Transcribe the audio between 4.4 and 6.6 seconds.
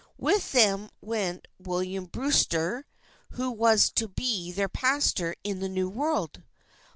their pastor in the New World.